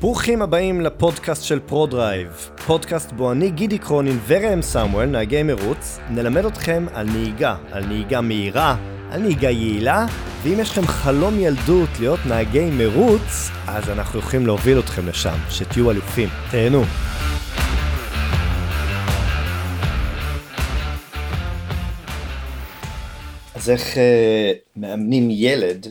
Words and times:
ברוכים 0.00 0.42
הבאים 0.42 0.80
לפודקאסט 0.80 1.44
של 1.44 1.60
פרודרייב, 1.60 2.50
פודקאסט 2.66 3.12
בו 3.12 3.32
אני 3.32 3.50
גידי 3.50 3.78
קרונין 3.78 4.18
וראם 4.26 4.62
סמואל, 4.62 5.06
נהגי 5.06 5.42
מרוץ, 5.42 5.98
נלמד 6.10 6.44
אתכם 6.44 6.86
על 6.92 7.06
נהיגה, 7.06 7.56
על 7.72 7.86
נהיגה 7.86 8.20
מהירה, 8.20 8.76
על 9.10 9.20
נהיגה 9.20 9.50
יעילה, 9.50 10.06
ואם 10.42 10.60
יש 10.60 10.70
לכם 10.70 10.86
חלום 10.86 11.38
ילדות 11.38 11.88
להיות 12.00 12.20
נהגי 12.26 12.70
מרוץ, 12.70 13.50
אז 13.66 13.90
אנחנו 13.90 14.18
יכולים 14.18 14.46
להוביל 14.46 14.78
אתכם 14.78 15.08
לשם, 15.08 15.38
שתהיו 15.50 15.90
אלופים. 15.90 16.28
תהנו. 16.50 16.82
אז 23.54 23.70
איך 23.70 23.94
אה, 23.94 23.98
מאמנים 24.76 25.28
ילד 25.30 25.86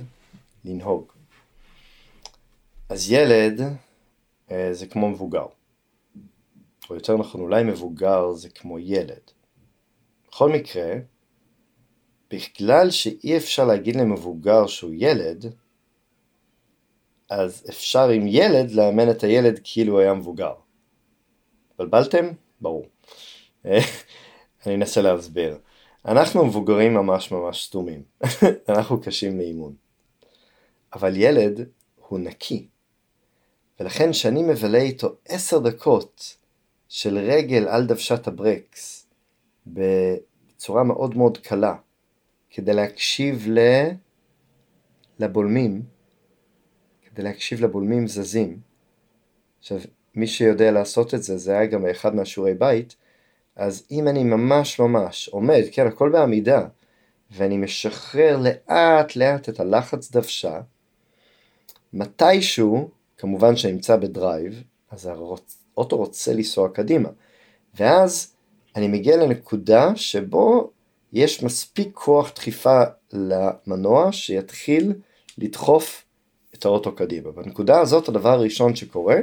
לנהוג? 0.65 1.03
אז 2.89 3.11
ילד 3.11 3.61
זה 4.71 4.87
כמו 4.89 5.09
מבוגר. 5.09 5.45
או 6.89 6.95
יותר 6.95 7.17
נכון, 7.17 7.41
אולי 7.41 7.63
מבוגר 7.63 8.31
זה 8.31 8.49
כמו 8.49 8.79
ילד. 8.79 9.31
בכל 10.27 10.49
מקרה, 10.49 10.93
בגלל 12.31 12.91
שאי 12.91 13.37
אפשר 13.37 13.65
להגיד 13.65 13.95
למבוגר 13.95 14.67
שהוא 14.67 14.93
ילד, 14.97 15.45
אז 17.29 17.65
אפשר 17.69 18.09
עם 18.09 18.23
ילד 18.27 18.71
לאמן 18.71 19.09
את 19.11 19.23
הילד 19.23 19.59
כאילו 19.63 19.93
הוא 19.93 19.99
היה 19.99 20.13
מבוגר. 20.13 20.53
בלבלתם? 21.79 22.25
ברור. 22.61 22.85
אני 24.65 24.75
אנסה 24.75 25.01
להסביר. 25.01 25.57
אנחנו 26.05 26.45
מבוגרים 26.45 26.93
ממש 26.93 27.31
ממש 27.31 27.65
סתומים, 27.65 28.03
אנחנו 28.69 29.01
קשים 29.01 29.37
לאימון. 29.37 29.75
אבל 30.93 31.13
ילד 31.15 31.69
הוא 31.95 32.19
נקי, 32.19 32.67
ולכן 33.79 34.11
כשאני 34.11 34.43
מבלה 34.43 34.77
איתו 34.77 35.15
עשר 35.27 35.59
דקות 35.59 36.37
של 36.89 37.17
רגל 37.17 37.67
על 37.67 37.85
דוושת 37.85 38.27
הברקס 38.27 39.07
בצורה 39.67 40.83
מאוד 40.83 41.17
מאוד 41.17 41.37
קלה, 41.37 41.75
כדי 42.49 42.73
להקשיב 42.73 43.45
ל... 43.49 43.59
לבולמים, 45.19 45.81
כדי 47.05 47.23
להקשיב 47.23 47.61
לבולמים 47.61 48.07
זזים. 48.07 48.59
עכשיו, 49.59 49.77
מי 50.15 50.27
שיודע 50.27 50.71
לעשות 50.71 51.13
את 51.13 51.23
זה, 51.23 51.37
זה 51.37 51.51
היה 51.51 51.65
גם 51.65 51.85
אחד 51.85 52.15
מהשיעורי 52.15 52.53
בית, 52.53 52.95
אז 53.55 53.87
אם 53.91 54.07
אני 54.07 54.23
ממש 54.23 54.79
ממש 54.79 55.29
עומד, 55.29 55.63
כן, 55.71 55.87
הכל 55.87 56.09
בעמידה, 56.09 56.67
ואני 57.31 57.57
משחרר 57.57 58.37
לאט 58.37 59.15
לאט 59.15 59.49
את 59.49 59.59
הלחץ 59.59 60.11
דוושה, 60.11 60.61
מתישהו, 61.93 62.89
כמובן 63.17 63.55
שנמצא 63.55 63.95
בדרייב, 63.95 64.63
אז 64.91 65.05
האוטו 65.05 65.97
רוצה 65.97 66.33
לנסוע 66.33 66.69
קדימה, 66.69 67.09
ואז 67.75 68.33
אני 68.75 68.87
מגיע 68.87 69.17
לנקודה 69.17 69.95
שבו 69.95 70.71
יש 71.13 71.43
מספיק 71.43 71.89
כוח 71.93 72.31
דחיפה 72.35 72.81
למנוע 73.13 74.11
שיתחיל 74.11 74.93
לדחוף 75.37 76.03
את 76.55 76.65
האוטו 76.65 76.95
קדימה. 76.95 77.31
בנקודה 77.31 77.79
הזאת 77.79 78.09
הדבר 78.09 78.29
הראשון 78.29 78.75
שקורה, 78.75 79.17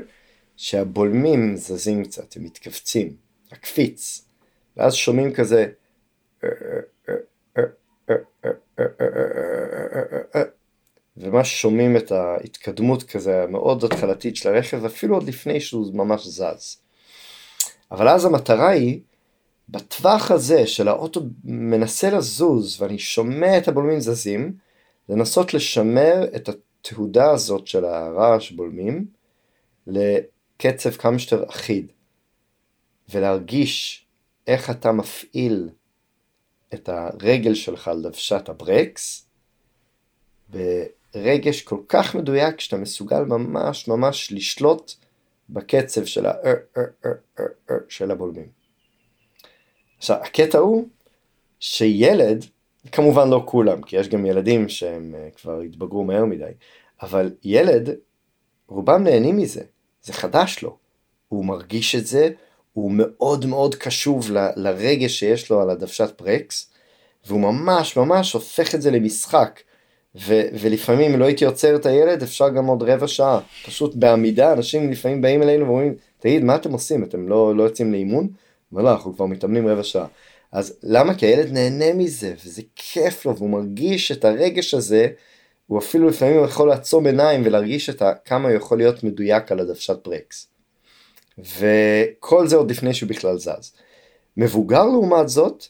שהבולמים 0.56 1.56
זזים 1.56 2.04
קצת, 2.04 2.36
הם 2.36 2.44
מתכווצים, 2.44 3.16
הקפיץ, 3.52 4.24
ואז 4.76 4.94
שומעים 4.94 5.32
כזה 5.32 5.66
וממש 11.16 11.60
שומעים 11.60 11.96
את 11.96 12.12
ההתקדמות 12.12 13.02
כזה 13.02 13.42
המאוד 13.42 13.84
התחלתית 13.84 14.36
של 14.36 14.48
הרכב 14.48 14.84
אפילו 14.84 15.14
עוד 15.14 15.22
לפני 15.22 15.60
שהוא 15.60 15.94
ממש 15.94 16.26
זז. 16.26 16.76
אבל 17.90 18.08
אז 18.08 18.24
המטרה 18.24 18.68
היא 18.68 19.00
בטווח 19.68 20.30
הזה 20.30 20.66
של 20.66 20.88
האוטו 20.88 21.20
מנסה 21.44 22.10
לזוז 22.10 22.82
ואני 22.82 22.98
שומע 22.98 23.58
את 23.58 23.68
הבולמים 23.68 24.00
זזים, 24.00 24.56
לנסות 25.08 25.54
לשמר 25.54 26.24
את 26.36 26.48
התהודה 26.48 27.30
הזאת 27.30 27.66
של 27.66 27.84
הרעש 27.84 28.50
בולמים 28.50 29.06
לקצב 29.86 30.90
כמה 30.90 31.18
שיותר 31.18 31.48
אחיד 31.48 31.92
ולהרגיש 33.08 34.06
איך 34.46 34.70
אתה 34.70 34.92
מפעיל 34.92 35.68
את 36.74 36.88
הרגל 36.88 37.54
שלך 37.54 37.88
על 37.88 38.02
דוושת 38.02 38.48
הברקס 38.48 39.26
ברגש 41.14 41.62
כל 41.62 41.78
כך 41.88 42.14
מדויק 42.14 42.60
שאתה 42.60 42.76
מסוגל 42.76 43.20
ממש 43.20 43.88
ממש 43.88 44.32
לשלוט 44.32 44.92
בקצב 45.50 46.04
של, 46.04 46.26
ה- 46.26 46.34
של 47.88 48.10
הבולמים. 48.10 48.48
עכשיו, 49.98 50.16
הקטע 50.16 50.58
הוא 50.58 50.88
שילד, 51.60 52.44
כמובן 52.92 53.30
לא 53.30 53.42
כולם, 53.46 53.82
כי 53.82 53.96
יש 53.96 54.08
גם 54.08 54.26
ילדים 54.26 54.68
שהם 54.68 55.14
כבר 55.36 55.60
התבגרו 55.60 56.04
מהר 56.04 56.24
מדי, 56.24 56.52
אבל 57.02 57.34
ילד, 57.44 57.88
רובם 58.68 59.04
נהנים 59.04 59.36
מזה, 59.36 59.62
זה 60.02 60.12
חדש 60.12 60.62
לו, 60.62 60.76
הוא 61.28 61.44
מרגיש 61.44 61.94
את 61.94 62.06
זה, 62.06 62.28
הוא 62.72 62.92
מאוד 62.94 63.46
מאוד 63.46 63.74
קשוב 63.74 64.30
ל, 64.32 64.48
לרגש 64.56 65.18
שיש 65.18 65.50
לו 65.50 65.60
על 65.60 65.70
הדוושת 65.70 66.22
ברקס, 66.22 66.70
והוא 67.26 67.40
ממש 67.40 67.96
ממש 67.96 68.32
הופך 68.32 68.74
את 68.74 68.82
זה 68.82 68.90
למשחק. 68.90 69.60
ו- 70.16 70.48
ולפעמים 70.60 71.18
לא 71.18 71.24
הייתי 71.24 71.44
עוצר 71.44 71.76
את 71.76 71.86
הילד 71.86 72.22
אפשר 72.22 72.48
גם 72.48 72.66
עוד 72.66 72.82
רבע 72.82 73.08
שעה 73.08 73.40
פשוט 73.66 73.94
בעמידה 73.94 74.52
אנשים 74.52 74.90
לפעמים 74.90 75.22
באים 75.22 75.42
אלינו 75.42 75.66
ואומרים 75.66 75.94
תגיד 76.18 76.44
מה 76.44 76.54
אתם 76.54 76.72
עושים 76.72 77.04
אתם 77.04 77.28
לא, 77.28 77.56
לא 77.56 77.62
יוצאים 77.62 77.92
לאימון 77.92 78.28
אומר 78.74 78.84
לא, 78.84 78.92
אנחנו 78.92 79.14
כבר 79.14 79.26
מתאמנים 79.26 79.68
רבע 79.68 79.82
שעה. 79.82 80.06
אז 80.52 80.78
למה? 80.82 81.14
כי 81.14 81.26
הילד 81.26 81.52
נהנה 81.52 81.92
מזה, 81.92 82.34
וזה 82.44 82.62
כיף 82.76 83.26
לו, 83.26 83.36
והוא 83.36 83.50
מרגיש 83.50 84.12
את 84.12 84.24
הרגש 84.24 84.74
הזה, 84.74 85.08
הוא 85.66 85.78
אפילו 85.78 86.08
לפעמים 86.08 86.44
יכול 86.44 86.68
לעצום 86.68 87.06
עיניים 87.06 87.42
ולהרגיש 87.44 87.90
את 87.90 88.02
ה, 88.02 88.12
כמה 88.24 88.48
הוא 88.48 88.56
יכול 88.56 88.78
להיות 88.78 89.04
מדויק 89.04 89.52
על 89.52 89.60
הדוושת 89.60 89.96
ברקס. 90.04 90.48
וכל 91.38 92.46
זה 92.46 92.56
עוד 92.56 92.70
לפני 92.70 92.94
שהוא 92.94 93.08
בכלל 93.08 93.38
זז. 93.38 93.72
מבוגר 94.36 94.84
לעומת 94.84 95.28
זאת, 95.28 95.66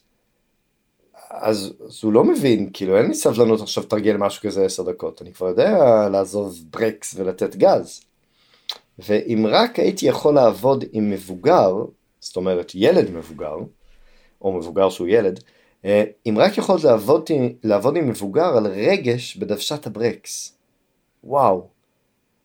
אז, 1.36 1.72
אז 1.86 2.00
הוא 2.02 2.12
לא 2.12 2.24
מבין, 2.24 2.70
כאילו 2.72 2.98
אין 2.98 3.06
לי 3.06 3.14
סבלנות 3.14 3.60
עכשיו 3.60 3.82
תרגל 3.82 4.16
משהו 4.16 4.42
כזה 4.42 4.64
עשר 4.64 4.82
דקות, 4.82 5.22
אני 5.22 5.32
כבר 5.32 5.46
יודע 5.46 6.08
לעזוב 6.12 6.58
ברקס 6.70 7.14
ולתת 7.18 7.56
גז. 7.56 8.00
ואם 8.98 9.46
רק 9.48 9.78
הייתי 9.78 10.06
יכול 10.06 10.34
לעבוד 10.34 10.84
עם 10.92 11.10
מבוגר, 11.10 11.74
זאת 12.20 12.36
אומרת 12.36 12.72
ילד 12.74 13.10
מבוגר, 13.10 13.56
או 14.42 14.52
מבוגר 14.52 14.90
שהוא 14.90 15.08
ילד, 15.08 15.40
אה, 15.84 16.04
אם 16.26 16.34
רק 16.38 16.58
יכולת 16.58 16.84
לעבוד, 16.84 17.30
לעבוד 17.64 17.96
עם 17.96 18.08
מבוגר 18.08 18.56
על 18.56 18.66
רגש 18.66 19.36
בדוושת 19.36 19.86
הברקס. 19.86 20.58
וואו, 21.24 21.66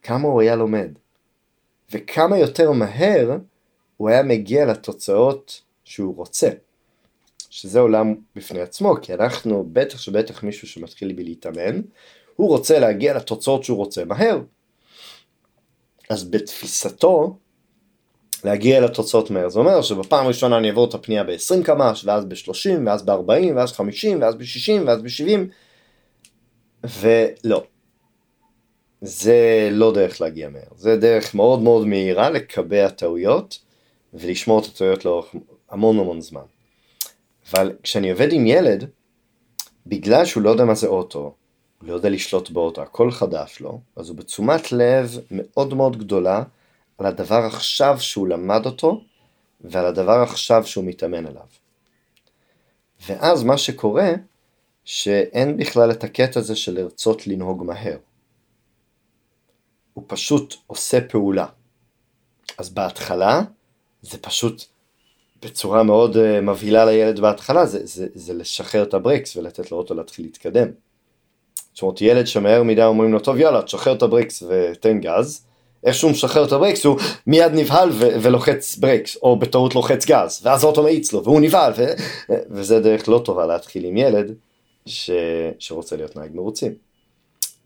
כמה 0.03 0.27
הוא 0.27 0.41
היה 0.41 0.55
לומד. 0.55 0.91
וכמה 1.91 2.37
יותר 2.37 2.71
מהר 2.71 3.37
הוא 3.97 4.09
היה 4.09 4.23
מגיע 4.23 4.65
לתוצאות 4.65 5.61
שהוא 5.83 6.15
רוצה. 6.15 6.49
שזה 7.49 7.79
עולם 7.79 8.15
בפני 8.35 8.61
עצמו, 8.61 8.95
כי 9.01 9.13
אנחנו, 9.13 9.65
בטח 9.73 9.99
שבטח 9.99 10.43
מישהו 10.43 10.67
שמתחיל 10.67 11.13
בלהתאמן, 11.13 11.81
הוא 12.35 12.47
רוצה 12.47 12.79
להגיע 12.79 13.13
לתוצאות 13.13 13.63
שהוא 13.63 13.77
רוצה 13.77 14.05
מהר. 14.05 14.41
אז 16.09 16.23
בתפיסתו, 16.23 17.37
להגיע 18.43 18.81
לתוצאות 18.81 19.31
מהר. 19.31 19.49
זה 19.49 19.59
אומר 19.59 19.81
שבפעם 19.81 20.25
הראשונה 20.25 20.57
אני 20.57 20.67
אעבור 20.67 20.89
את 20.89 20.93
הפנייה 20.93 21.23
ב-20 21.23 21.63
קמ"ש, 21.65 22.05
ואז 22.05 22.25
ב-30, 22.25 22.69
ואז 22.85 23.03
ב-40, 23.05 23.55
ואז 23.55 23.71
50, 23.71 24.21
ואז 24.21 24.35
ב-60, 24.35 24.87
ואז 24.87 25.01
ב-70, 25.01 25.39
ולא. 26.83 27.63
זה 29.01 29.69
לא 29.71 29.93
דרך 29.93 30.21
להגיע 30.21 30.49
מהר. 30.49 30.75
זה 30.75 30.97
דרך 30.97 31.35
מאוד 31.35 31.59
מאוד 31.59 31.87
מהירה 31.87 32.29
לקבע 32.29 32.89
טעויות 32.89 33.59
ולשמור 34.13 34.59
את 34.59 34.65
הטעויות 34.65 35.05
לאורך 35.05 35.35
המון 35.69 35.99
המון 35.99 36.21
זמן. 36.21 36.41
אבל 37.51 37.75
כשאני 37.83 38.11
עובד 38.11 38.33
עם 38.33 38.47
ילד, 38.47 38.89
בגלל 39.87 40.25
שהוא 40.25 40.43
לא 40.43 40.49
יודע 40.49 40.65
מה 40.65 40.75
זה 40.75 40.87
אוטו, 40.87 41.35
הוא 41.81 41.87
לא 41.89 41.93
יודע 41.93 42.09
לשלוט 42.09 42.49
באוטו, 42.49 42.81
הכל 42.81 43.11
חדש 43.11 43.59
לו, 43.59 43.81
אז 43.95 44.09
הוא 44.09 44.17
בתשומת 44.17 44.71
לב 44.71 45.19
מאוד 45.31 45.73
מאוד 45.73 45.97
גדולה 45.97 46.43
על 46.97 47.05
הדבר 47.05 47.45
עכשיו 47.45 47.99
שהוא 47.99 48.27
למד 48.27 48.65
אותו 48.65 49.03
ועל 49.61 49.85
הדבר 49.85 50.21
עכשיו 50.21 50.67
שהוא 50.67 50.83
מתאמן 50.83 51.25
עליו. 51.25 51.45
ואז 53.07 53.43
מה 53.43 53.57
שקורה, 53.57 54.11
שאין 54.85 55.57
בכלל 55.57 55.91
את 55.91 56.03
הקטע 56.03 56.39
הזה 56.39 56.55
של 56.55 56.73
לרצות 56.73 57.27
לנהוג 57.27 57.63
מהר. 57.63 57.97
הוא 59.93 60.03
פשוט 60.07 60.55
עושה 60.67 61.01
פעולה. 61.01 61.45
אז 62.57 62.69
בהתחלה 62.69 63.41
זה 64.01 64.17
פשוט 64.17 64.63
בצורה 65.41 65.83
מאוד 65.83 66.15
uh, 66.15 66.41
מבהילה 66.41 66.85
לילד 66.85 67.19
בהתחלה, 67.19 67.65
זה, 67.65 67.79
זה, 67.83 68.07
זה 68.13 68.33
לשחרר 68.33 68.83
את 68.83 68.93
הברקס 68.93 69.37
ולתת 69.37 69.71
לאוטו 69.71 69.93
להתחיל 69.93 70.25
להתקדם. 70.25 70.67
זאת 71.73 71.81
אומרת 71.81 72.01
ילד 72.01 72.27
שמהר 72.27 72.63
מדי 72.63 72.83
אומרים 72.83 73.13
לו 73.13 73.19
טוב 73.19 73.37
יאללה 73.37 73.61
תשחרר 73.61 73.93
את 73.93 74.03
הברקס 74.03 74.43
ותן 74.47 74.99
גז, 74.99 75.45
איך 75.83 75.95
שהוא 75.95 76.11
משחרר 76.11 76.45
את 76.45 76.51
הברקס 76.51 76.85
הוא 76.85 76.99
מיד 77.27 77.51
נבהל 77.53 77.89
ו- 77.91 78.21
ולוחץ 78.21 78.77
ברקס, 78.77 79.17
או 79.23 79.39
בטעות 79.39 79.75
לוחץ 79.75 80.05
גז, 80.05 80.39
ואז 80.43 80.63
האוטו 80.63 80.83
מאיץ 80.83 81.13
לו, 81.13 81.23
והוא 81.23 81.41
נבהל, 81.41 81.73
ו- 81.77 81.93
וזה 82.49 82.79
דרך 82.79 83.09
לא 83.09 83.21
טובה 83.25 83.45
להתחיל 83.45 83.85
עם 83.85 83.97
ילד 83.97 84.33
ש- 84.85 85.11
שרוצה 85.59 85.95
להיות 85.95 86.15
נהג 86.15 86.31
מרוצים. 86.33 86.73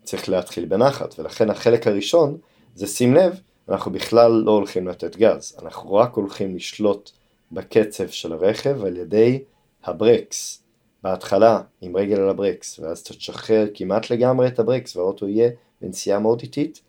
צריך 0.04 0.28
להתחיל 0.28 0.64
בנחת, 0.64 1.14
ולכן 1.18 1.50
החלק 1.50 1.86
הראשון 1.86 2.36
זה 2.74 2.86
שים 2.86 3.14
לב, 3.14 3.40
אנחנו 3.68 3.92
בכלל 3.92 4.32
לא 4.32 4.50
הולכים 4.50 4.88
לתת 4.88 5.16
גז, 5.16 5.56
אנחנו 5.62 5.94
רק 5.94 6.14
הולכים 6.14 6.56
לשלוט 6.56 7.10
בקצב 7.52 8.08
של 8.08 8.32
הרכב 8.32 8.84
על 8.84 8.96
ידי 8.96 9.42
הברקס. 9.84 10.64
בהתחלה 11.04 11.60
עם 11.80 11.96
רגל 11.96 12.20
על 12.20 12.28
הברקס, 12.28 12.78
ואז 12.78 12.98
אתה 12.98 13.14
תשחרר 13.14 13.66
כמעט 13.74 14.10
לגמרי 14.10 14.46
את 14.46 14.58
הברקס 14.58 14.96
והאוטו 14.96 15.28
יהיה 15.28 15.50
בנסיעה 15.80 16.18
מאוד 16.18 16.40
איטית, 16.40 16.80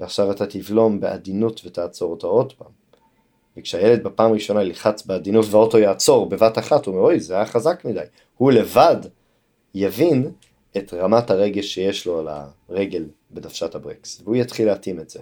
ועכשיו 0.00 0.30
אתה 0.30 0.46
תבלום 0.46 1.00
בעדינות 1.00 1.60
ותעצור 1.64 2.10
אותו 2.10 2.28
עוד 2.28 2.52
פעם. 2.52 2.70
וכשהילד 3.56 4.02
בפעם 4.02 4.30
הראשונה 4.30 4.62
ילחץ 4.62 5.06
בעדינות 5.06 5.46
והאוטו 5.50 5.78
יעצור 5.78 6.28
בבת 6.28 6.58
אחת, 6.58 6.86
הוא 6.86 6.94
אומר 6.94 7.06
אוי 7.06 7.20
זה 7.20 7.34
היה 7.34 7.46
חזק 7.46 7.84
מדי, 7.84 8.00
הוא 8.36 8.52
לבד 8.52 8.96
יבין 9.74 10.30
את 10.76 10.94
רמת 10.94 11.30
הרגש 11.30 11.74
שיש 11.74 12.06
לו 12.06 12.18
על 12.18 12.28
הרגל 12.68 13.04
בדוושת 13.30 13.74
הברקס, 13.74 14.20
והוא 14.24 14.36
יתחיל 14.36 14.66
להתאים 14.66 15.00
את 15.00 15.10
זה. 15.10 15.20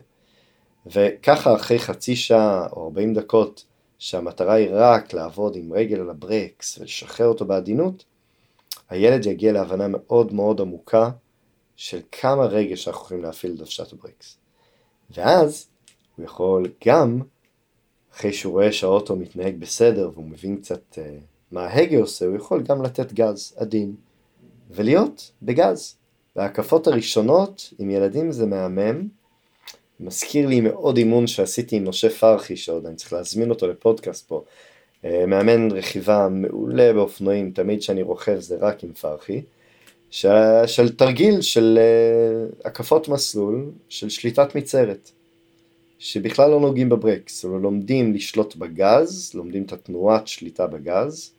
וככה 0.87 1.55
אחרי 1.55 1.79
חצי 1.79 2.17
שעה 2.17 2.67
או 2.73 2.85
40 2.85 3.15
דקות 3.15 3.65
שהמטרה 4.05 4.55
היא 4.55 4.69
רק 4.73 5.13
לעבוד 5.13 5.57
עם 5.57 5.73
רגל 5.73 6.01
על 6.01 6.11
הברקס 6.11 6.79
ולשחרר 6.79 7.27
אותו 7.27 7.45
בעדינות, 7.45 8.05
הילד 8.91 9.27
יגיע 9.27 9.53
להבנה 9.53 9.87
מאוד 9.89 10.33
מאוד 10.33 10.61
עמוקה 10.61 11.11
של 11.77 12.01
כמה 12.13 12.45
רגש 12.45 12.89
אנחנו 12.89 13.03
יכולים 13.05 13.23
להפעיל 13.23 13.53
לדוושת 13.53 13.93
הברקס. 13.93 14.37
ואז 15.11 15.67
הוא 16.17 16.25
יכול 16.25 16.73
גם, 16.87 17.21
אחרי 18.15 18.33
שהוא 18.33 18.53
רואה 18.53 18.73
שהאוטו 18.73 19.17
מתנהג 19.17 19.57
בסדר 19.61 20.11
והוא 20.15 20.25
מבין 20.25 20.57
קצת 20.57 20.83
uh, 20.93 20.99
מה 21.51 21.67
ההגה 21.67 21.99
עושה, 21.99 22.27
הוא 22.27 22.37
יכול 22.37 22.63
גם 22.63 22.83
לתת 22.83 23.13
גז 23.13 23.55
עדין 23.57 23.95
ולהיות 24.71 25.33
בגז. 25.43 25.97
וההקפות 26.37 26.87
הראשונות 26.87 27.73
עם 27.79 27.91
ילדים 27.91 28.33
זה 28.33 28.47
מהמם, 28.47 29.09
מזכיר 30.01 30.47
לי 30.47 30.61
מאוד 30.61 30.97
אימון 30.97 31.27
שעשיתי 31.27 31.77
עם 31.77 31.89
משה 31.89 32.11
פרחי, 32.11 32.57
שעוד 32.57 32.87
אני 32.87 32.97
צריך 32.97 33.13
להזמין 33.13 33.51
אותו 33.51 33.69
לפודקאסט 33.69 34.29
פה. 34.29 34.45
אה, 35.05 35.27
מאמן 35.27 35.71
רכיבה 35.71 36.29
מעולה 36.31 36.93
באופנועים, 36.93 37.51
תמיד 37.51 37.81
כשאני 37.81 38.03
רוכב 38.03 38.41
זה 38.41 38.57
רק 38.61 38.85
עם 38.85 38.93
פרחי. 38.93 39.43
של, 40.15 40.29
של 40.67 40.97
תרגיל 40.97 41.41
של 41.41 41.79
uh, 41.79 42.69
הקפות 42.69 43.09
מסלול, 43.09 43.71
של 43.89 44.09
שליטת 44.09 44.55
מצערת. 44.55 45.11
שבכלל 45.99 46.51
לא 46.51 46.61
נוגעים 46.61 46.89
בברקס, 46.89 47.45
אלא 47.45 47.61
לומדים 47.61 48.15
לשלוט 48.15 48.57
בגז, 48.57 49.33
לומדים 49.35 49.63
את 49.63 49.73
התנועת 49.73 50.29
שליטה 50.29 50.67
בגז, 50.67 51.33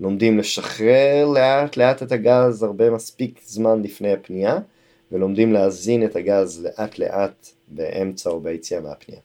לומדים 0.00 0.38
לשחרר 0.38 1.26
לאט 1.34 1.76
לאט 1.76 2.02
את 2.02 2.12
הגז 2.12 2.62
הרבה 2.62 2.90
מספיק 2.90 3.40
זמן 3.44 3.82
לפני 3.82 4.12
הפנייה, 4.12 4.58
ולומדים 5.14 5.52
להזין 5.52 6.04
את 6.04 6.16
הגז 6.16 6.62
לאט 6.64 6.98
לאט 6.98 7.48
באמצע 7.68 8.30
או 8.30 8.40
ביציאה 8.40 8.80
מהפנייה. 8.80 9.20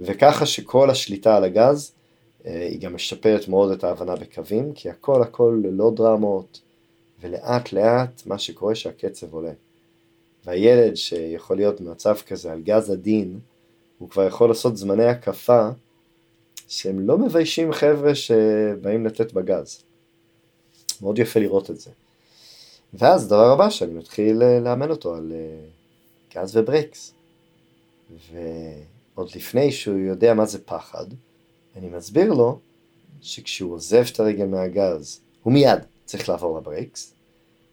וככה 0.00 0.46
שכל 0.46 0.90
השליטה 0.90 1.36
על 1.36 1.44
הגז 1.44 1.92
אה, 2.46 2.66
היא 2.70 2.80
גם 2.80 2.94
משפרת 2.94 3.48
מאוד 3.48 3.72
את 3.72 3.84
ההבנה 3.84 4.16
בקווים, 4.16 4.72
כי 4.72 4.90
הכל 4.90 5.22
הכל 5.22 5.60
ללא 5.64 5.92
דרמות, 5.96 6.60
ולאט 7.20 7.72
לאט 7.72 8.26
מה 8.26 8.38
שקורה 8.38 8.74
שהקצב 8.74 9.34
עולה. 9.34 9.52
והילד 10.44 10.94
שיכול 10.94 11.56
להיות 11.56 11.80
במצב 11.80 12.16
כזה 12.26 12.52
על 12.52 12.60
גז 12.60 12.90
עדין, 12.90 13.38
הוא 13.98 14.10
כבר 14.10 14.26
יכול 14.26 14.48
לעשות 14.48 14.76
זמני 14.76 15.06
הקפה 15.06 15.68
שהם 16.68 17.00
לא 17.00 17.18
מביישים 17.18 17.72
חבר'ה 17.72 18.14
שבאים 18.14 19.06
לתת 19.06 19.32
בגז. 19.32 19.82
מאוד 21.02 21.18
יפה 21.18 21.40
לראות 21.40 21.70
את 21.70 21.80
זה. 21.80 21.90
ואז 22.94 23.24
הדבר 23.24 23.52
הבא 23.52 23.70
שאני 23.70 23.92
מתחיל 23.94 24.42
אה, 24.42 24.60
לאמן 24.60 24.90
אותו 24.90 25.14
על 25.14 25.32
אה, 25.34 25.66
גז 26.34 26.56
וברקס. 26.56 27.14
ועוד 28.32 29.30
לפני 29.34 29.72
שהוא 29.72 29.98
יודע 29.98 30.34
מה 30.34 30.46
זה 30.46 30.58
פחד, 30.64 31.06
אני 31.76 31.88
מסביר 31.88 32.32
לו 32.32 32.58
שכשהוא 33.20 33.74
עוזב 33.74 34.04
את 34.12 34.20
הרגל 34.20 34.46
מהגז, 34.46 35.20
הוא 35.42 35.52
מיד 35.52 35.78
צריך 36.04 36.28
לעבור 36.28 36.58
לברקס, 36.58 37.14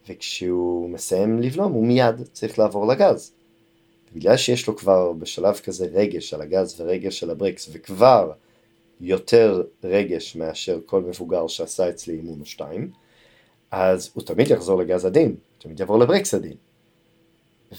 וכשהוא 0.09 0.89
מסיים 0.89 1.39
לבלום 1.39 1.71
הוא 1.71 1.85
מיד 1.85 2.15
צריך 2.33 2.59
לעבור 2.59 2.87
לגז. 2.87 3.31
בגלל 4.15 4.37
שיש 4.37 4.67
לו 4.67 4.77
כבר 4.77 5.13
בשלב 5.13 5.55
כזה 5.55 5.85
רגש 5.85 6.33
על 6.33 6.41
הגז 6.41 6.81
ורגש 6.81 7.23
על 7.23 7.29
הברקס, 7.29 7.69
וכבר 7.71 8.31
יותר 9.01 9.63
רגש 9.83 10.35
מאשר 10.35 10.79
כל 10.85 11.01
מבוגר 11.01 11.47
שעשה 11.47 11.89
אצלי 11.89 12.13
אימון 12.13 12.39
או 12.39 12.45
שתיים, 12.45 12.91
אז 13.71 14.09
הוא 14.13 14.23
תמיד 14.23 14.51
יחזור 14.51 14.81
לגז 14.81 15.05
עדין, 15.05 15.35
תמיד 15.57 15.79
יעבור 15.79 15.99
לברקס 15.99 16.33
עדין. 16.33 16.55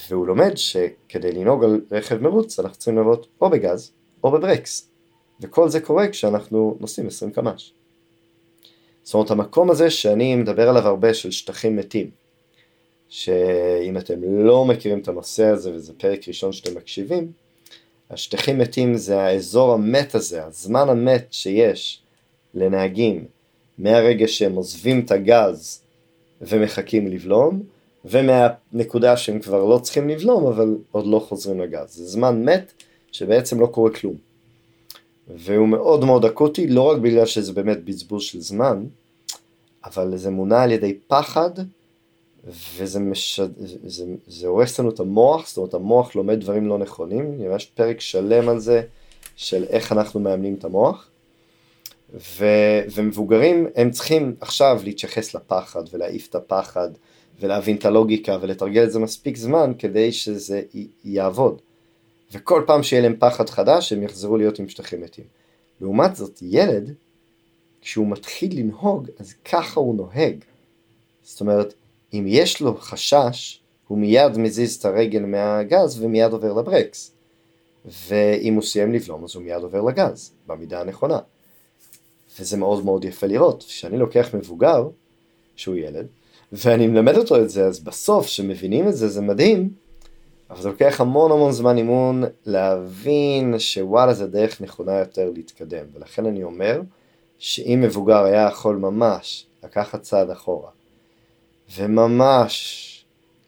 והוא 0.09 0.27
לומד 0.27 0.57
שכדי 0.57 1.33
לנהוג 1.33 1.65
על 1.65 1.81
רכב 1.91 2.23
מרוץ 2.23 2.61
אנחנו 2.61 2.77
צריכים 2.77 2.97
לעבוד 2.97 3.27
או 3.41 3.51
בגז 3.51 3.93
או 4.25 4.31
בברקס. 4.31 4.89
וכל 5.41 5.69
זה 5.69 5.81
קורה 5.81 6.09
כשאנחנו 6.09 6.77
נוסעים 6.81 7.07
20 7.07 7.31
קמ"ש. 7.31 7.73
זאת 9.03 9.15
אומרת 9.15 9.31
המקום 9.31 9.71
הזה 9.71 9.91
שאני 9.91 10.37
מדבר 10.37 10.69
עליו 10.69 10.87
הרבה 10.87 11.15
של 11.15 11.31
שטחים 11.31 11.77
מתים, 11.77 12.11
שאם 13.09 13.97
אתם 13.97 14.23
לא 14.23 14.65
מכירים 14.65 14.99
את 14.99 15.09
הנושא 15.09 15.45
הזה 15.45 15.75
וזה 15.75 15.93
פרק 15.99 16.29
ראשון 16.29 16.53
שאתם 16.53 16.77
מקשיבים, 16.77 17.33
השטחים 18.11 18.59
מתים 18.59 18.97
זה 18.97 19.21
האזור 19.21 19.73
המת 19.73 20.15
הזה, 20.15 20.45
הזמן 20.45 20.89
המת 20.89 21.27
שיש 21.31 22.03
לנהגים 22.55 23.25
מהרגע 23.79 24.29
שהם 24.29 24.55
עוזבים 24.55 25.01
את 25.01 25.11
הגז 25.11 25.81
ומחכים 26.41 27.09
לבלום, 27.09 27.63
ומהנקודה 28.05 29.17
שהם 29.17 29.39
כבר 29.39 29.65
לא 29.65 29.79
צריכים 29.79 30.09
לבלום 30.09 30.47
אבל 30.47 30.77
עוד 30.93 31.07
לא 31.07 31.19
חוזרים 31.19 31.61
לגז. 31.61 31.91
זה 31.91 32.07
זמן 32.07 32.45
מת 32.45 32.73
שבעצם 33.13 33.61
לא 33.61 33.67
קורה 33.67 33.91
כלום. 33.91 34.15
והוא 35.37 35.69
מאוד 35.69 36.05
מאוד 36.05 36.25
אקוטי, 36.25 36.67
לא 36.67 36.83
רק 36.83 36.99
בגלל 36.99 37.27
שזה 37.27 37.53
באמת 37.53 37.85
בזבוז 37.85 38.23
של 38.23 38.41
זמן, 38.41 38.85
אבל 39.85 40.17
זה 40.17 40.31
מונע 40.31 40.63
על 40.63 40.73
ידי 40.73 40.95
פחד, 41.07 41.51
וזה 42.77 43.01
מש... 43.01 43.41
זה, 43.87 44.05
זה 44.27 44.47
הורס 44.47 44.81
לנו 44.81 44.91
את 44.91 45.01
המוח, 45.01 45.49
זאת 45.49 45.57
אומרת 45.57 45.75
המוח 45.75 46.15
לומד 46.15 46.41
דברים 46.41 46.67
לא 46.67 46.79
נכונים, 46.79 47.41
יש 47.57 47.67
פרק 47.67 48.01
שלם 48.01 48.49
על 48.49 48.59
זה, 48.59 48.83
של 49.37 49.65
איך 49.65 49.93
אנחנו 49.93 50.21
מאמנים 50.21 50.55
את 50.55 50.65
המוח. 50.65 51.09
ו... 52.15 52.45
ומבוגרים 52.95 53.67
הם 53.77 53.91
צריכים 53.91 54.35
עכשיו 54.41 54.81
להתייחס 54.85 55.35
לפחד 55.35 55.83
ולהעיף 55.93 56.29
את 56.31 56.35
הפחד 56.35 56.89
ולהבין 57.41 57.77
את 57.77 57.85
הלוגיקה 57.85 58.39
ולתרגל 58.41 58.85
את 58.85 58.93
זה 58.93 58.99
מספיק 58.99 59.37
זמן 59.37 59.73
כדי 59.79 60.13
שזה 60.13 60.63
י... 60.75 60.87
יעבוד. 61.05 61.61
וכל 62.33 62.65
פעם 62.67 62.83
שיהיה 62.83 63.03
להם 63.03 63.17
פחד 63.19 63.51
חדש 63.51 63.93
הם 63.93 64.03
יחזרו 64.03 64.37
להיות 64.37 64.59
עם 64.59 64.69
שטחים 64.69 65.01
מתים. 65.01 65.25
לעומת 65.81 66.17
זאת 66.17 66.39
ילד, 66.43 66.95
כשהוא 67.81 68.07
מתחיל 68.07 68.59
לנהוג 68.59 69.09
אז 69.19 69.35
ככה 69.45 69.81
הוא 69.81 69.95
נוהג. 69.95 70.45
זאת 71.23 71.41
אומרת, 71.41 71.75
אם 72.13 72.25
יש 72.29 72.61
לו 72.61 72.77
חשש, 72.77 73.61
הוא 73.89 73.99
מיד 73.99 74.39
מזיז 74.39 74.77
את 74.77 74.85
הרגל 74.85 75.23
מהגז 75.23 76.03
ומיד 76.03 76.33
עובר 76.33 76.53
לברקס. 76.53 77.13
ואם 78.09 78.55
הוא 78.55 78.63
סיים 78.63 78.93
לבלום 78.93 79.25
אז 79.25 79.35
הוא 79.35 79.43
מיד 79.43 79.63
עובר 79.63 79.83
לגז, 79.83 80.33
במידה 80.47 80.81
הנכונה. 80.81 81.19
וזה 82.41 82.57
מאוד 82.57 82.85
מאוד 82.85 83.05
יפה 83.05 83.27
לראות. 83.27 83.65
כשאני 83.69 83.99
לוקח 83.99 84.35
מבוגר, 84.35 84.89
שהוא 85.57 85.77
ילד, 85.77 86.07
ואני 86.53 86.87
מלמד 86.87 87.17
אותו 87.17 87.37
את 87.37 87.51
זה, 87.51 87.67
אז 87.67 87.81
בסוף, 87.81 88.27
כשמבינים 88.27 88.89
את 88.89 88.97
זה, 88.97 89.09
זה 89.09 89.21
מדהים, 89.21 89.71
אבל 90.51 90.63
זה 90.63 90.69
לוקח 90.69 91.01
המון 91.01 91.33
המון 91.33 91.53
זמן 91.53 91.79
אימון 91.79 92.25
להבין 92.47 93.59
שוואלה 93.59 94.15
זה 94.15 94.27
דרך 94.27 94.61
נכונה 94.61 94.99
יותר 94.99 95.31
להתקדם. 95.35 95.85
ולכן 95.95 96.27
אני 96.27 96.43
אומר, 96.43 96.81
שאם 97.39 97.81
מבוגר 97.83 98.25
היה 98.25 98.49
יכול 98.53 98.77
ממש 98.77 99.47
לקחת 99.65 100.03
צעד 100.03 100.31
אחורה, 100.31 100.71
וממש 101.77 102.85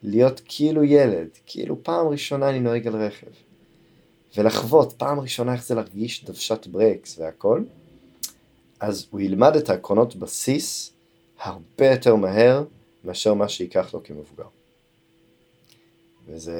להיות 0.03 0.41
כאילו 0.45 0.83
ילד, 0.83 1.27
כאילו 1.45 1.83
פעם 1.83 2.07
ראשונה 2.07 2.49
אני 2.49 2.59
נוהג 2.59 2.87
על 2.87 2.95
רכב, 2.95 3.27
ולחוות 4.37 4.93
פעם 4.93 5.19
ראשונה 5.19 5.53
איך 5.53 5.63
זה 5.63 5.75
להרגיש 5.75 6.25
דוושת 6.25 6.67
ברקס 6.67 7.19
והכל, 7.19 7.63
אז 8.81 9.07
הוא 9.11 9.21
ילמד 9.21 9.55
את 9.55 9.69
העקרונות 9.69 10.15
בסיס 10.15 10.93
הרבה 11.39 11.91
יותר 11.91 12.15
מהר 12.15 12.63
מאשר 13.03 13.33
מה 13.33 13.49
שייקח 13.49 13.93
לו 13.93 14.03
כמבוגר. 14.03 14.47
וזה 16.27 16.57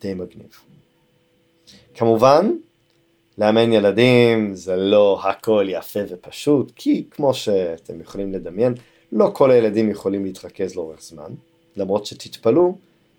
די 0.00 0.14
מגניב. 0.14 0.58
כמובן, 1.94 2.50
לאמן 3.38 3.72
ילדים 3.72 4.54
זה 4.54 4.76
לא 4.76 5.20
הכל 5.22 5.66
יפה 5.68 6.00
ופשוט, 6.08 6.72
כי 6.76 7.04
כמו 7.10 7.34
שאתם 7.34 8.00
יכולים 8.00 8.32
לדמיין, 8.32 8.74
לא 9.12 9.30
כל 9.34 9.50
הילדים 9.50 9.90
יכולים 9.90 10.24
להתרכז 10.24 10.74
לאורך 10.74 11.02
זמן, 11.02 11.32
למרות 11.76 12.06
שתתפלאו 12.06 12.76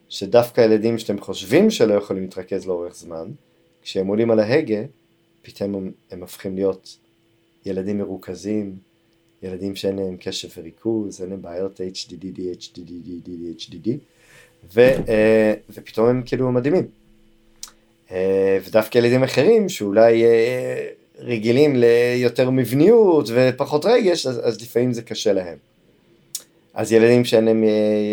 שדווקא 0.10 0.62
הילדים 0.62 1.00
שאתם 1.00 1.20
חושבים 1.20 1.70
שלא 1.70 1.94
יכולים 1.94 2.24
להתרכז 2.24 2.68
לאורך 2.68 2.96
זמן, 2.96 3.32
כשהם 3.82 4.08
עולים 4.08 4.32
על 4.32 4.40
ההגה, 4.40 4.82
פתאום 5.42 5.76
הם, 5.76 5.92
הם 6.12 6.22
הופכים 6.22 6.56
להיות 6.56 6.98
ילדים 7.66 7.98
מרוכזים, 7.98 8.76
ילדים 9.44 9.76
שאין 9.76 9.96
להם 9.96 10.18
קשב 10.20 10.50
וריכוז, 10.58 11.22
אין 11.22 11.30
להם 11.30 11.42
בעיות 11.42 11.82
HDD, 11.94 12.40
HDD, 12.62 12.90
HDD, 13.60 13.90
ו, 14.74 14.82
אה, 14.82 15.54
ופתאום 15.70 16.08
הם 16.08 16.22
כאילו 16.26 16.52
מדהימים. 16.52 16.88
אה, 18.12 18.58
ודווקא 18.68 18.98
ילדים 18.98 19.24
אחרים 19.24 19.70
שאולי 19.70 20.26
אה, 20.26 20.88
רגילים 21.20 21.76
ליותר 21.76 22.50
מבניות 22.50 23.30
ופחות 23.34 23.86
רגש, 23.86 24.26
אז, 24.26 24.42
אז 24.44 24.62
לפעמים 24.62 24.94
זה 24.94 25.02
קשה 25.02 25.34
להם. 25.34 25.58
אז 26.74 26.92
ילדים 26.92 27.26
שאין 27.26 27.46
להם 27.46 27.64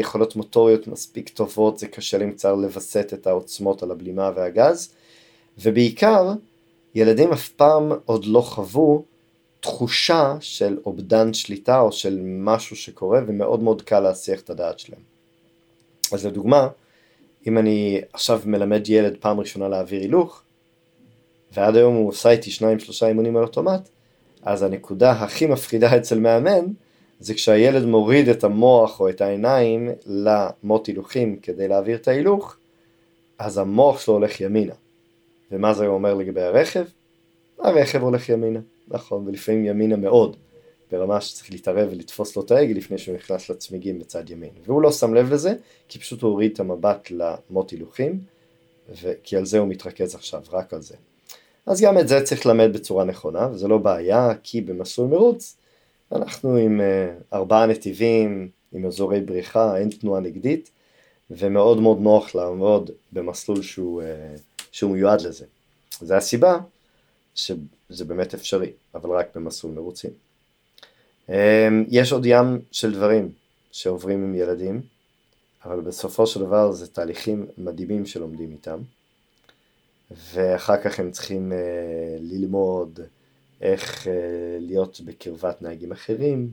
יכולות 0.01 0.37
מוטוריות 0.37 0.87
מספיק 0.87 1.29
טובות, 1.29 1.79
זה 1.79 1.87
קשה 1.87 2.19
להם 2.19 2.33
קצת 2.33 2.49
לווסת 2.63 3.11
את 3.15 3.27
העוצמות 3.27 3.83
על 3.83 3.91
הבלימה 3.91 4.31
והגז, 4.37 4.93
ובעיקר, 5.59 6.33
ילדים 6.95 7.33
אף 7.33 7.49
פעם 7.49 7.93
עוד 8.05 8.25
לא 8.25 8.41
חוו 8.41 9.05
תחושה 9.63 10.37
של 10.41 10.79
אובדן 10.87 11.35
שליטה 11.35 11.81
או 11.81 11.93
של 11.93 12.21
משהו 12.23 12.77
שקורה 12.77 13.21
ומאוד 13.27 13.63
מאוד 13.63 13.83
קל 13.83 14.01
להסיח 14.01 14.41
את 14.41 14.51
הדעת 14.51 14.79
שלהם. 14.79 15.01
אז 16.13 16.27
לדוגמה, 16.27 16.69
אם 17.47 17.59
אני 17.59 18.01
עכשיו 18.13 18.41
מלמד 18.47 18.89
ילד 18.89 19.17
פעם 19.21 19.41
ראשונה 19.41 19.69
להעביר 19.69 20.01
הילוך, 20.01 20.43
ועד 21.53 21.77
היום 21.77 21.95
הוא 21.95 22.09
עושה 22.09 22.31
איתי 22.31 22.51
שניים 22.51 22.79
שלושה 22.79 23.07
אימונים 23.07 23.37
על 23.37 23.43
אוטומט, 23.43 23.89
אז 24.43 24.63
הנקודה 24.63 25.11
הכי 25.11 25.47
מפחידה 25.47 25.97
אצל 25.97 26.19
מאמן 26.19 26.65
זה 27.21 27.35
כשהילד 27.35 27.85
מוריד 27.85 28.29
את 28.29 28.45
המוח 28.45 29.01
או 29.01 29.09
את 29.09 29.21
העיניים 29.21 29.91
למוט 30.07 30.87
הילוכים 30.87 31.37
כדי 31.43 31.69
להעביר 31.69 31.97
את 31.97 32.09
ההילוך, 32.09 32.57
אז 33.39 33.59
המוח 33.59 34.01
שלו 34.01 34.15
הולך 34.15 34.41
ימינה. 34.41 34.75
ומה 35.53 35.75
זה 35.75 35.87
אומר 35.87 36.15
לגבי 36.15 36.43
הרכב? 36.43 36.85
הרכב 37.59 38.03
הולך 38.03 38.29
ימינה, 38.29 38.61
נכון, 38.93 39.29
ולפעמים 39.29 39.65
ימינה 39.65 39.97
מאוד, 39.97 40.37
ברמה 40.91 41.21
שצריך 41.21 41.51
להתערב 41.51 41.89
ולתפוס 41.93 42.37
לו 42.37 42.43
את 42.43 42.51
ההגה 42.51 42.75
לפני 42.75 42.99
שהוא 42.99 43.15
נכנס 43.15 43.51
לצמיגים 43.51 43.99
בצד 43.99 44.31
ימין. 44.31 44.51
והוא 44.67 44.83
לא 44.83 44.93
שם 44.93 45.15
לב 45.15 45.33
לזה, 45.33 45.55
כי 45.89 45.99
פשוט 45.99 46.23
הוא 46.23 46.31
הוריד 46.31 46.53
את 46.53 46.61
המבט 46.61 47.11
למוט 47.11 47.71
הילוכים, 47.71 48.21
כי 49.23 49.37
על 49.37 49.47
זה 49.47 49.59
הוא 49.59 49.69
מתרכז 49.69 50.15
עכשיו, 50.15 50.43
רק 50.53 50.75
על 50.75 50.83
זה. 50.83 50.95
אז 51.67 51.81
גם 51.81 51.99
את 51.99 52.09
זה 52.09 52.23
צריך 52.23 52.47
ללמד 52.47 52.73
בצורה 52.73 53.05
נכונה, 53.05 53.49
וזה 53.53 53.69
לא 53.69 53.79
בעיה, 53.79 54.33
כי 54.43 54.61
במסלול 54.61 55.09
מרוץ 55.09 55.57
אנחנו 56.13 56.57
עם 56.57 56.81
uh, 56.81 57.35
ארבעה 57.37 57.67
נתיבים, 57.67 58.49
עם 58.73 58.87
אזורי 58.87 59.21
בריחה, 59.21 59.77
אין 59.77 59.91
תנועה 59.91 60.21
נגדית, 60.21 60.71
ומאוד 61.31 61.81
מאוד 61.81 62.01
נוח 62.01 62.35
לעמוד 62.35 62.91
במסלול 63.13 63.63
שהוא, 63.63 64.03
uh, 64.03 64.41
שהוא 64.73 64.91
מיועד 64.91 65.21
לזה. 65.21 65.45
זו 66.01 66.15
הסיבה 66.15 66.59
שזה 67.35 68.05
באמת 68.05 68.35
אפשרי, 68.35 68.73
אבל 68.95 69.11
רק 69.11 69.37
במסלול 69.37 69.73
מרוצים. 69.73 70.11
Um, 71.29 71.33
יש 71.89 72.13
עוד 72.13 72.27
ים 72.27 72.61
של 72.73 72.93
דברים 72.93 73.33
שעוברים 73.73 74.23
עם 74.23 74.35
ילדים, 74.35 74.83
אבל 75.65 75.81
בסופו 75.81 76.27
של 76.27 76.41
דבר 76.41 76.73
זה 76.73 76.87
תהליכים 76.87 77.47
מדהימים 77.59 78.07
שלומדים 78.07 78.53
איתם. 78.53 78.79
ואחר 80.33 80.83
כך 80.83 81.01
הם 81.01 81.11
צריכים 81.11 81.53
uh, 81.53 81.55
ללמוד 82.21 83.01
איך 83.61 84.07
uh, 84.07 84.09
להיות 84.59 85.01
בקרבת 85.01 85.63
נהגים 85.63 85.93
אחרים, 85.93 86.51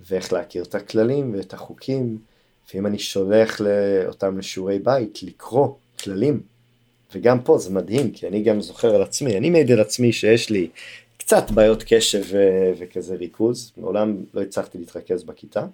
ואיך 0.00 0.32
להכיר 0.32 0.62
את 0.62 0.74
הכללים 0.74 1.34
ואת 1.34 1.52
החוקים, 1.52 2.18
ואם 2.74 2.86
אני 2.86 2.98
שולח 2.98 3.60
אותם 4.06 4.38
לשיעורי 4.38 4.78
בית, 4.78 5.22
לקרוא 5.22 5.74
כללים. 6.02 6.42
וגם 7.14 7.40
פה 7.40 7.58
זה 7.58 7.70
מדהים, 7.70 8.10
כי 8.10 8.28
אני 8.28 8.42
גם 8.42 8.60
זוכר 8.60 8.94
על 8.94 9.02
עצמי, 9.02 9.36
אני 9.36 9.50
מעיד 9.50 9.70
על 9.70 9.80
עצמי 9.80 10.12
שיש 10.12 10.50
לי 10.50 10.68
קצת 11.16 11.50
בעיות 11.50 11.84
קשב 11.86 12.22
ו- 12.30 12.72
וכזה 12.78 13.14
ריכוז, 13.14 13.72
מעולם 13.76 14.16
לא 14.34 14.42
הצלחתי 14.42 14.78
להתרכז 14.78 15.22
בכיתה, 15.22 15.66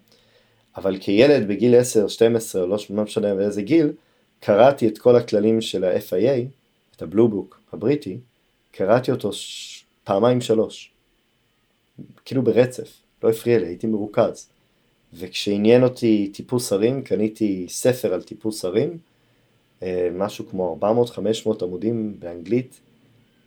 אבל 0.77 0.99
כילד 1.01 1.49
בגיל 1.49 1.75
10, 1.75 2.09
12, 2.09 2.67
לא 2.67 2.79
משנה 2.91 3.35
באיזה 3.35 3.63
גיל, 3.63 3.93
קראתי 4.41 4.89
את 4.89 4.99
כל 4.99 5.17
הכללים 5.17 5.61
של 5.61 5.85
ה-FIA, 5.85 6.45
את 6.97 7.03
הבלובוק 7.03 7.61
הבריטי, 7.73 8.19
קראתי 8.71 9.11
אותו 9.11 9.33
ש... 9.33 9.85
פעמיים 10.05 10.41
שלוש. 10.41 10.91
כאילו 12.25 12.43
ברצף, 12.43 12.89
לא 13.23 13.31
הפריע 13.31 13.59
לי, 13.59 13.67
הייתי 13.67 13.87
מרוכז. 13.87 14.49
וכשעניין 15.15 15.83
אותי 15.83 16.31
טיפוס 16.35 16.73
הרים, 16.73 17.03
קניתי 17.03 17.67
ספר 17.69 18.15
על 18.15 18.23
טיפוס 18.23 18.65
הרים, 18.65 18.89
אה, 18.91 18.97
משהו 20.13 20.49
כמו 20.49 20.79
400-500 20.83 21.65
עמודים 21.65 22.15
באנגלית, 22.19 22.81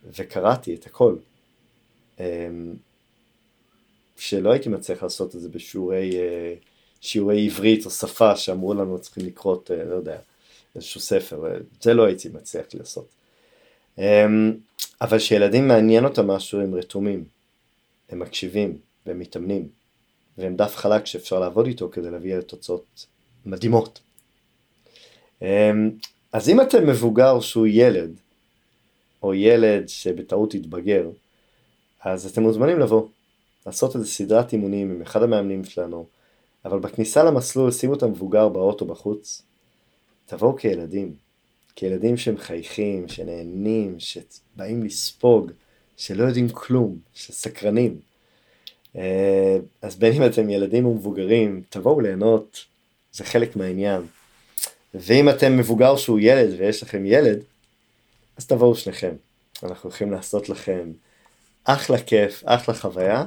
וקראתי 0.04 0.74
את 0.74 0.86
הכל. 0.86 1.16
אה, 2.20 2.48
שלא 4.16 4.52
הייתי 4.52 4.68
מצליח 4.68 5.02
לעשות 5.02 5.36
את 5.36 5.40
זה 5.40 5.48
בשיעורי 5.48 6.18
אה, 6.18 6.54
שיעורי 7.00 7.46
עברית 7.46 7.86
או 7.86 7.90
שפה 7.90 8.36
שאמרו 8.36 8.74
לנו 8.74 8.98
צריכים 8.98 9.26
לקרות, 9.26 9.70
לא 9.88 9.94
יודע, 9.94 10.18
איזשהו 10.74 11.00
ספר, 11.00 11.44
זה 11.80 11.94
לא 11.94 12.04
הייתי 12.06 12.28
מצליח 12.28 12.66
לעשות. 12.74 13.08
אבל 15.00 15.18
כשילדים 15.18 15.68
מעניין 15.68 16.04
אותם 16.04 16.26
משהו 16.26 16.60
הם 16.60 16.74
רתומים, 16.74 17.24
הם 18.08 18.18
מקשיבים 18.18 18.78
והם 19.06 19.18
מתאמנים, 19.18 19.68
והם 20.38 20.56
דף 20.56 20.76
חלק 20.76 21.06
שאפשר 21.06 21.38
לעבוד 21.38 21.66
איתו 21.66 21.90
כדי 21.92 22.10
להביא 22.10 22.36
לתוצאות 22.36 23.06
מדהימות. 23.46 24.00
אז 26.32 26.48
אם 26.48 26.60
אתם 26.60 26.86
מבוגר 26.86 27.40
שהוא 27.40 27.66
ילד, 27.66 28.10
או 29.22 29.34
ילד 29.34 29.88
שבטעות 29.88 30.54
התבגר, 30.54 31.10
אז 32.04 32.26
אתם 32.26 32.42
מוזמנים 32.42 32.78
לבוא, 32.78 33.08
לעשות 33.66 33.96
איזה 33.96 34.06
סדרת 34.06 34.52
אימונים 34.52 34.90
עם 34.90 35.02
אחד 35.02 35.22
המאמנים 35.22 35.64
שלנו, 35.64 36.06
אבל 36.64 36.78
בכניסה 36.78 37.24
למסלול 37.24 37.72
שימו 37.72 37.94
את 37.94 38.02
המבוגר 38.02 38.48
באוטו 38.48 38.84
בחוץ, 38.84 39.42
תבואו 40.26 40.56
כילדים, 40.56 41.14
כילדים 41.76 42.16
שמחייכים, 42.16 43.08
שנהנים, 43.08 43.96
שבאים 43.98 44.82
לספוג, 44.84 45.50
שלא 45.96 46.24
יודעים 46.24 46.48
כלום, 46.48 46.98
שסקרנים. 47.14 48.00
אה, 48.96 49.58
אז 49.82 49.96
בין 49.96 50.12
אם 50.12 50.26
אתם 50.26 50.50
ילדים 50.50 50.86
או 50.86 50.94
מבוגרים, 50.94 51.62
תבואו 51.68 52.00
ליהנות, 52.00 52.64
זה 53.12 53.24
חלק 53.24 53.56
מהעניין. 53.56 54.02
ואם 54.94 55.28
אתם 55.28 55.56
מבוגר 55.56 55.96
שהוא 55.96 56.18
ילד 56.20 56.54
ויש 56.58 56.82
לכם 56.82 57.06
ילד, 57.06 57.38
אז 58.36 58.46
תבואו 58.46 58.74
שניכם. 58.74 59.12
אנחנו 59.62 59.88
הולכים 59.88 60.12
לעשות 60.12 60.48
לכם 60.48 60.90
אחלה 61.64 61.98
כיף, 61.98 62.42
אחלה 62.46 62.74
חוויה, 62.74 63.24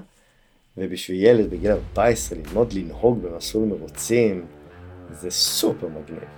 ובשביל 0.77 1.23
ילד 1.23 1.49
בגיל 1.49 1.71
14 1.71 2.39
ללמוד 2.39 2.73
לנהוג 2.73 3.21
במסלול 3.21 3.65
מרוצים, 3.65 4.45
זה 5.11 5.31
סופר 5.31 5.87
מגניב. 5.87 6.29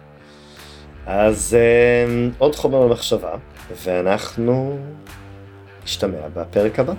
אז 1.05 1.53
אה, 1.53 2.29
עוד 2.37 2.55
חומר 2.55 2.85
למחשבה, 2.85 3.37
ואנחנו 3.83 4.79
נשתמע 5.83 6.27
בפרק 6.33 6.79
הבא. 6.79 6.93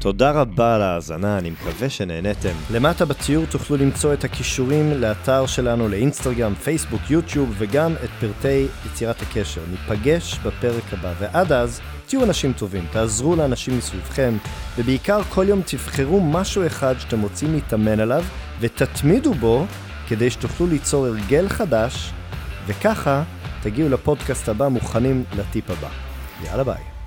תודה 0.00 0.30
רבה 0.30 0.74
על 0.74 0.82
ההאזנה, 0.82 1.38
אני 1.38 1.50
מקווה 1.50 1.90
שנהניתם. 1.90 2.54
למטה 2.70 3.04
בציור 3.04 3.46
תוכלו 3.46 3.76
למצוא 3.76 4.12
את 4.12 4.24
הכישורים 4.24 4.92
לאתר 4.92 5.46
שלנו 5.46 5.88
לאינסטגרם, 5.88 6.54
פייסבוק, 6.54 7.00
יוטיוב 7.10 7.54
וגם 7.58 7.94
את 8.04 8.10
פרטי 8.20 8.66
יצירת 8.86 9.22
הקשר. 9.22 9.60
ניפגש 9.70 10.38
בפרק 10.38 10.92
הבא, 10.92 11.12
ועד 11.18 11.52
אז 11.52 11.80
תהיו 12.06 12.24
אנשים 12.24 12.52
טובים, 12.52 12.84
תעזרו 12.92 13.36
לאנשים 13.36 13.78
מסביבכם, 13.78 14.36
ובעיקר 14.78 15.22
כל 15.22 15.44
יום 15.48 15.62
תבחרו 15.66 16.20
משהו 16.20 16.66
אחד 16.66 16.94
שאתם 16.98 17.20
רוצים 17.20 17.54
להתאמן 17.54 18.00
עליו, 18.00 18.24
ותתמידו 18.60 19.34
בו 19.34 19.66
כדי 20.08 20.30
שתוכלו 20.30 20.66
ליצור 20.66 21.06
הרגל 21.06 21.48
חדש 21.48 22.12
וככה 22.66 23.22
תגיעו 23.62 23.88
לפודקאסט 23.88 24.48
הבא 24.48 24.68
מוכנים 24.68 25.24
לטיפ 25.36 25.70
הבא. 25.70 25.88
יאללה 26.44 26.64
ביי. 26.64 26.97